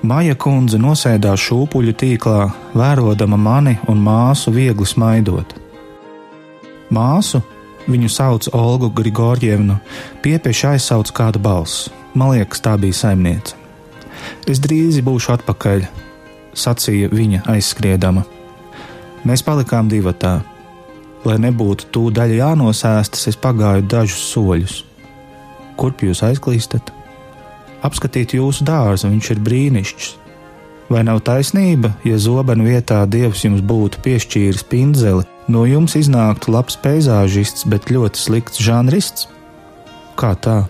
Maija 0.06 0.36
kundze 0.40 0.78
nosēdās 0.80 1.42
šūpuļu 1.48 1.96
tīklā, 2.00 2.46
vērodama 2.78 3.40
mani 3.42 3.76
un 3.92 4.00
māsu 4.06 4.54
viegli 4.54 4.88
smaidot. 4.88 5.56
Māsu, 6.94 7.42
viņu 7.90 8.12
sauc 8.14 8.48
Olgu 8.54 8.92
Grigorjevnu, 8.96 9.80
piepieši 10.24 10.72
aizsauc 10.76 11.12
kāda 11.16 11.42
balss. 11.42 11.90
Man 12.14 12.36
liekas, 12.36 12.62
tā 12.64 12.78
bija 12.80 12.96
saimniece. 12.96 13.58
Es 14.48 14.62
drīz 14.62 15.02
būšu 15.04 15.36
atpakaļ, 15.36 15.88
sacīja 16.56 17.12
viņa 17.12 17.44
aizskriedama. 17.58 18.24
Mēs 19.26 19.44
palikām 19.44 19.90
divatā. 19.92 20.38
Lai 21.26 21.40
nebūtu 21.42 21.90
tūdaļ 21.96 22.36
jānosēstas, 22.40 23.30
es 23.32 23.40
pagāju 23.42 23.88
dažus 23.90 24.28
soļus 24.34 24.84
kurp 25.80 26.04
jūs 26.06 26.24
aizklīstat? 26.26 26.92
Apskatīt 27.86 28.36
jūsu 28.38 28.66
dārzu, 28.66 29.12
viņš 29.12 29.32
ir 29.36 29.42
brīnišķīgs. 29.46 30.14
Vai 30.90 31.02
nav 31.06 31.24
taisnība, 31.26 31.96
ja 32.06 32.18
zobenu 32.22 32.68
vietā 32.68 33.00
dievs 33.10 33.42
jums 33.46 33.64
būtu 33.66 34.04
piešķīris 34.06 34.66
pinzeli, 34.70 35.26
no 35.50 35.64
jums 35.66 35.96
iznāktu 35.98 36.54
labs 36.54 36.78
peizāžists, 36.82 37.66
bet 37.70 37.90
ļoti 37.90 38.22
slikts 38.22 38.62
žanrists? 38.62 39.28
Kā 40.18 40.36
tā? 40.38 40.66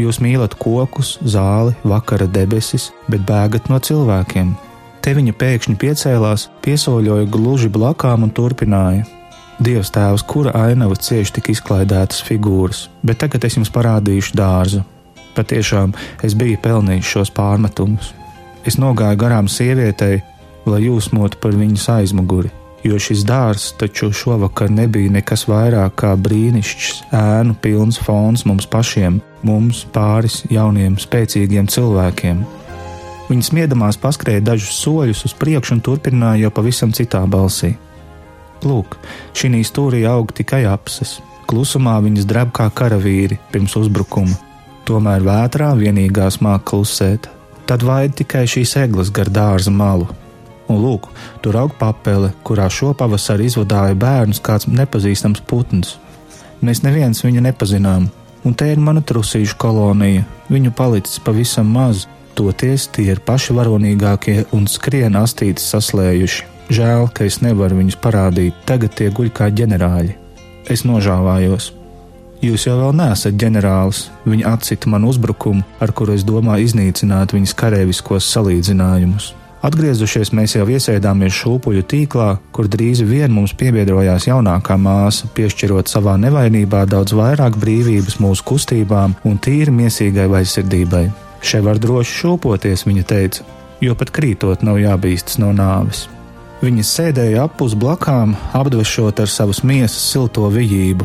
Jūs 0.00 0.18
mīlat 0.24 0.56
kokus, 0.58 1.18
zāli, 1.22 1.76
vakara 1.86 2.26
debesis, 2.26 2.88
bet 3.08 3.22
bēgat 3.28 3.68
no 3.70 3.78
cilvēkiem. 3.78 4.56
Te 5.04 5.12
viņa 5.14 5.36
pēkšņi 5.38 5.76
piecēlās, 5.78 6.48
piesoļoja 6.64 7.28
gluži 7.30 7.68
blakām 7.70 8.24
un 8.24 8.32
turpināja: 8.34 9.04
Dievs 9.62 9.92
tēvs, 9.94 10.24
kura 10.26 10.50
ainava 10.58 10.96
cieši 10.98 11.36
tik 11.36 11.52
izklaidētas 11.52 12.24
figūras, 12.26 12.88
bet 13.06 13.20
tagad 13.22 13.44
es 13.46 13.54
jums 13.54 13.70
parādīšu 13.70 14.34
dārzu. 14.34 14.82
Patiešām 15.36 15.94
es 16.26 16.34
biju 16.38 16.58
pelnījis 16.62 17.12
šos 17.12 17.30
pārmetumus. 17.34 18.10
Es 18.66 18.80
nogāju 18.82 19.20
garām 19.20 19.50
sievietei, 19.50 20.22
lai 20.66 20.80
jūsmotu 20.86 21.38
par 21.42 21.54
viņas 21.54 21.86
aizmuguri, 21.98 22.50
jo 22.82 22.98
šis 22.98 23.22
dārzs 23.28 23.76
taču 23.78 24.10
šovakar 24.10 24.72
nebija 24.74 25.12
nekas 25.20 25.46
vairāk 25.50 25.94
kā 26.02 26.14
brīnišķīgs, 26.18 27.04
ēnu 27.14 27.54
pilns 27.62 28.00
fons 28.02 28.42
mums 28.48 28.66
pašiem, 28.66 29.22
mums 29.46 29.84
pāris 29.94 30.42
jauniem, 30.50 30.98
spēcīgiem 30.98 31.70
cilvēkiem. 31.70 32.42
Viņas 33.30 33.54
miedamās 33.56 34.02
paskrēja 34.02 34.42
dažus 34.50 34.82
soļus 34.82 35.24
uz 35.30 35.38
priekšu 35.38 35.78
un 35.78 35.84
turpināja 35.84 36.48
jau 36.48 36.54
pavisam 36.58 36.90
citā 36.92 37.22
balsī. 37.30 37.76
Lūk, 38.64 38.96
šī 39.36 39.62
stūrī 39.66 40.04
aug 40.08 40.32
tikai 40.32 40.64
apses. 40.68 41.18
Klusumā 41.44 41.98
viņas 42.04 42.26
dreb 42.28 42.52
kā 42.56 42.70
karavīri 42.72 43.38
pirms 43.52 43.76
uzbrukuma. 43.76 44.36
Tomēr 44.88 45.24
vētrā 45.24 45.72
vienīgās 45.76 46.40
māk 46.44 46.64
klusēt. 46.70 47.28
Tad 47.68 47.84
vaid 47.84 48.16
tikai 48.16 48.44
šīs 48.48 48.74
eglis 48.82 49.12
gar 49.12 49.30
dārza 49.32 49.72
malu. 49.72 50.08
Un 50.68 50.80
lūk, 50.80 51.10
tur 51.44 51.56
aug 51.60 51.72
papele, 51.76 52.32
kurā 52.44 52.70
šopavasar 52.72 53.40
izvadāja 53.44 53.96
bērnus 54.00 54.40
kāds 54.44 54.68
nepazīstams 54.68 55.44
putns. 55.48 55.98
Mēs 56.64 56.80
neviens 56.84 57.20
viņu 57.24 57.44
nepazinām, 57.44 58.08
un 58.44 58.56
te 58.56 58.70
ir 58.72 58.80
mana 58.80 59.04
trusīšu 59.04 59.58
kolonija. 59.60 60.24
Viņu 60.48 60.72
palicis 60.76 61.20
pavisam 61.24 61.68
maz, 61.72 62.06
toties 62.36 62.88
tie 62.92 63.10
ir 63.12 63.20
paši 63.24 63.56
varonīgākie 63.56 64.38
un 64.56 64.68
skrien 64.68 65.20
astītes 65.20 65.68
saslējuši. 65.72 66.53
Žēl, 66.72 67.10
ka 67.12 67.26
es 67.28 67.42
nevaru 67.44 67.82
viņus 67.82 68.00
parādīt, 68.00 68.56
tagad 68.64 68.94
tie 68.96 69.10
guļ 69.12 69.30
kā 69.36 69.50
ģenerāļi. 69.52 70.14
Es 70.72 70.86
nožāvājos. 70.88 71.72
Jūs 72.44 72.66
jau 72.66 72.74
vēl 72.80 72.96
neesat 72.96 73.36
ģenerālis, 73.40 74.06
viņa 74.28 74.56
atcita 74.56 74.90
man 74.92 75.04
uzbrukumu, 75.08 75.64
ar 75.80 75.92
kuru 75.96 76.16
es 76.16 76.24
domāju 76.24 76.66
iznīcināt 76.68 77.32
viņas 77.36 77.56
kareiviskos 77.60 78.28
salīdzinājumus. 78.32 79.34
Atgriezušies, 79.64 80.34
mēs 80.36 80.58
jau 80.58 80.66
iesēdāmies 80.68 81.36
šūpuļu 81.38 81.84
tīklā, 81.88 82.26
kur 82.52 82.68
drīz 82.68 83.00
vien 83.08 83.32
mums 83.32 83.54
piebiedrojās 83.56 84.26
jaunākā 84.28 84.76
māsa, 84.76 85.30
piešķirot 85.36 85.88
savā 85.88 86.18
nevainībā 86.20 86.82
daudz 86.90 87.16
vairāk 87.16 87.56
brīvības 87.60 88.18
mūsu 88.20 88.44
kustībām 88.50 89.16
un 89.24 89.40
tīri 89.40 89.72
miesīgai 89.72 90.26
vaisirdībai. 90.32 91.06
Šeit 91.44 91.64
var 91.64 91.80
droši 91.80 92.18
šūpoties, 92.18 92.84
viņa 92.88 93.06
teica, 93.08 93.48
jo 93.84 93.96
pat 93.96 94.12
krītot 94.12 94.64
nav 94.68 94.80
jābīstas 94.80 95.40
no 95.40 95.52
nāves. 95.56 96.10
Viņa 96.64 96.84
sēdēja 96.88 97.42
apus 97.44 97.74
blakām, 97.76 98.30
apdvešot 98.56 99.18
ar 99.20 99.28
savas 99.28 99.58
miesas 99.68 100.00
silto 100.00 100.46
vijību, 100.48 101.04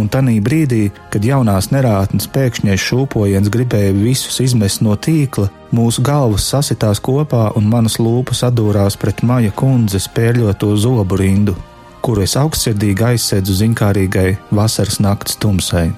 un 0.00 0.08
tanī 0.10 0.40
brīdī, 0.42 0.88
kad 1.12 1.22
jaunās 1.22 1.68
nerātnes 1.70 2.26
pēkšņais 2.34 2.86
šūpojiens 2.88 3.52
gribēja 3.54 3.92
visus 3.94 4.40
izmest 4.42 4.82
no 4.82 4.96
tīkla, 4.98 5.46
mūsu 5.70 6.02
galvas 6.02 6.48
sasitās 6.50 6.98
kopā 7.06 7.52
un 7.60 7.68
manas 7.70 8.00
lūpas 8.02 8.42
atdūrās 8.48 8.96
pret 8.98 9.22
maija 9.22 9.54
kundzes 9.54 10.08
pērļoto 10.16 10.72
zobu 10.74 11.20
rindu, 11.20 11.54
kuru 12.02 12.24
es 12.26 12.34
augstsirdīgi 12.40 13.12
aizsēdzu 13.12 13.60
ziņkārīgai 13.60 14.30
vasaras 14.50 14.98
nakts 14.98 15.38
tumsai. 15.38 15.92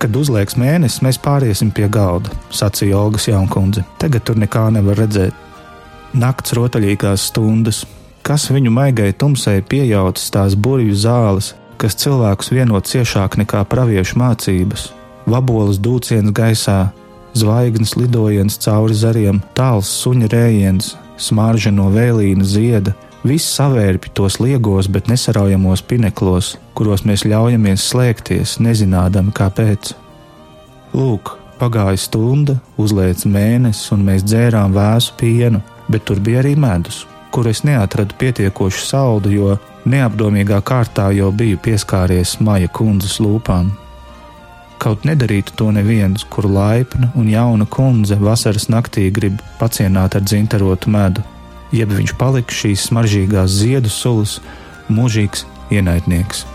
Kad 0.00 0.16
uzliekas 0.16 0.56
mēnesis, 0.56 1.02
mēs 1.04 1.20
pāriesim 1.20 1.74
pie 1.76 1.90
galda, 1.92 2.32
sacīja 2.54 3.02
Olgas 3.02 3.28
jaunkundze. 3.28 3.84
Tagad 4.00 4.24
tur 4.24 4.40
nekā 4.40 4.64
nevar 4.78 4.96
redzēt. 5.02 5.47
Nakts 6.18 6.50
rotaļīgās 6.56 7.28
stundas, 7.30 7.84
kas 8.26 8.48
viņu 8.50 8.72
maigai 8.74 9.12
tumsai 9.14 9.60
piejaucis 9.62 10.32
tās 10.34 10.56
burvju 10.58 10.96
zāles, 10.98 11.52
kas 11.78 11.94
cilvēkus 12.00 12.50
vieno 12.56 12.80
ciešāk 12.82 13.36
nekā 13.38 13.60
praviešu 13.70 14.18
mācības, 14.18 14.88
vabolas 15.30 15.78
dūciens 15.78 16.32
gaisā, 16.34 16.88
zvaigznes 17.38 17.94
lidojiens 18.00 18.58
cauri 18.64 18.98
zariem, 18.98 19.38
tāls 19.54 19.92
suņa 20.00 20.32
rējiens, 20.34 20.96
smarža 21.22 21.70
no 21.76 21.86
vēlīna 21.94 22.42
zieda, 22.42 22.96
viss 23.22 23.54
savērpj 23.54 24.10
tos 24.18 24.40
liegos, 24.42 24.90
bet 24.90 25.06
nesaraujamos 25.06 25.86
pineklos, 25.86 26.56
kuros 26.74 27.06
mēs 27.06 27.28
ļaujamies 27.30 27.86
slēgties, 27.92 28.58
nezinādami 28.64 29.30
kāpēc. 29.38 29.94
Lūk, 30.98 31.36
pagāja 31.62 31.98
stunda, 32.10 32.58
uzliekas 32.74 33.28
mēnesis, 33.28 33.92
un 33.94 34.08
mēs 34.10 34.26
dzērām 34.26 34.74
vēsu 34.74 35.14
pienu, 35.20 35.62
bet 35.88 36.04
tur 36.08 36.20
bija 36.20 36.42
arī 36.42 36.54
medus, 36.56 37.06
kur 37.30 37.48
es 37.48 37.64
neatradu 37.64 38.16
pietiekoši 38.18 38.84
saldu, 38.86 39.32
jo 39.32 39.56
neapdomīgā 39.88 40.60
kārtā 40.64 41.10
jau 41.16 41.30
biju 41.32 41.60
pieskāries 41.64 42.38
Maija 42.44 42.68
kundzes 42.68 43.18
lūpām. 43.24 43.70
Kaut 44.78 45.04
nedarītu 45.08 45.56
to 45.58 45.72
neviens, 45.74 46.22
kur 46.30 46.46
laipna 46.46 47.10
un 47.18 47.26
jauna 47.32 47.66
kundze 47.66 48.18
vasaras 48.20 48.68
naktī 48.70 49.08
grib 49.10 49.40
pacienāt 49.58 50.14
ar 50.14 50.22
dzintarotu 50.22 50.92
medu, 50.94 51.24
jeb 51.74 51.90
viņš 51.96 52.14
paliks 52.20 52.62
šīs 52.62 52.86
smaržīgās 52.90 53.58
ziedu 53.62 53.90
sulas, 53.90 54.38
mūžīgs 54.88 55.44
ienaidnieks. 55.74 56.46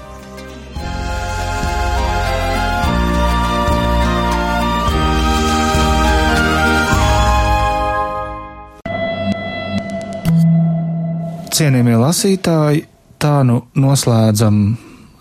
Cienījamie 11.54 12.00
lasītāji, 12.02 12.80
tā 13.22 13.44
nu 13.46 13.60
noslēdzam 13.78 14.56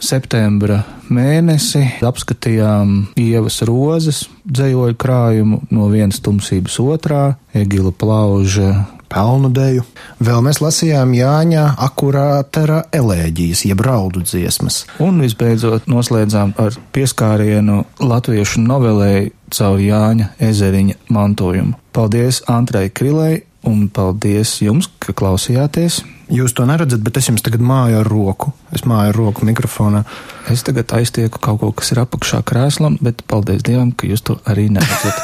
septembra 0.00 0.78
mēnesi. 1.12 1.82
Apskatījām 2.08 2.94
ievas 3.20 3.60
rozes 3.68 4.22
dzējoļu 4.48 4.96
krājumu 4.96 5.60
no 5.76 5.90
vienas 5.92 6.22
tumsības 6.24 6.78
otrā, 6.80 7.20
Egila 7.52 7.92
plauža 7.92 8.70
pelnu 9.12 9.52
deju. 9.52 9.84
Vēl 10.24 10.40
mēs 10.48 10.62
lasījām 10.64 11.12
Jāņa 11.18 11.66
akurātera 11.84 12.80
elēģijas, 12.96 13.66
jeb 13.68 13.84
raudu 13.84 14.24
dziesmas. 14.24 14.86
Un 15.04 15.20
visbeidzot 15.20 15.84
noslēdzām 15.84 16.56
ar 16.56 16.80
pieskārienu 16.96 17.82
latviešu 18.00 18.64
novelēju 18.64 19.36
caur 19.52 19.84
Jāņa 19.84 20.32
ezeriņa 20.48 21.00
mantojumu. 21.12 21.76
Paldies 21.92 22.40
Antrai 22.48 22.88
Krilai 22.88 23.42
un 23.68 23.86
paldies 23.92 24.56
jums, 24.64 24.88
ka 25.02 25.14
klausījāties! 25.16 26.02
Jūs 26.32 26.54
to 26.56 26.64
neredzat, 26.64 27.02
bet 27.04 27.18
es 27.20 27.28
jums 27.28 27.44
tagad 27.44 27.60
māju 27.60 27.98
ar 28.00 28.08
roku. 28.08 28.54
Es 28.72 28.86
māju 28.88 29.12
ar 29.12 29.18
roku 29.18 29.44
mikrofonā. 29.44 30.04
Es 30.52 30.64
tagad 30.64 30.94
aiztieku 30.96 31.42
kaut 31.44 31.60
ko, 31.60 31.72
kas 31.76 31.92
ir 31.92 32.00
apakšā 32.04 32.40
krēslam, 32.48 32.96
bet 33.04 33.20
paldies 33.28 33.64
Dievam, 33.66 33.92
ka 33.92 34.08
jūs 34.08 34.24
to 34.24 34.38
arī 34.48 34.70
neredzat. 34.72 35.18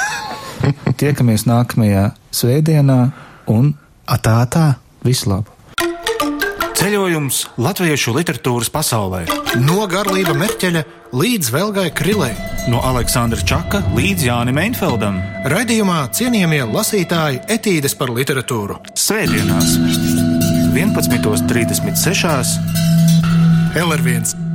Tiekamies 1.01 1.47
nākamajā 1.49 2.11
svētdienā 2.35 2.99
un 3.55 3.73
atā 4.05 4.43
tā. 4.53 4.67
Visu 5.07 5.31
Ceļojums 7.19 7.59
latviešu 7.59 8.13
literatūras 8.15 8.69
pasaulē. 8.71 9.25
No 9.59 9.89
Garlība 9.91 10.37
Merķeļa 10.39 10.85
līdz 11.19 11.51
Velgai 11.51 11.89
Krilei. 11.91 12.31
No 12.71 12.79
Aleksandra 12.87 13.43
Čaka 13.43 13.83
līdz 13.97 14.29
Jānim 14.29 14.63
Einfeldam. 14.63 15.19
Raidījumā 15.51 16.15
cienījamie 16.15 16.63
lasītāji 16.71 17.43
etīdes 17.51 17.99
par 17.99 18.15
literatūru. 18.15 18.79
Svētdienās! 18.95 19.75
11.36. 20.79 22.55
LR1 23.75 24.48